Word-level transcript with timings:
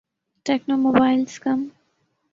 techno 0.45 0.75
mobiles 0.77 1.33
come 1.43 1.59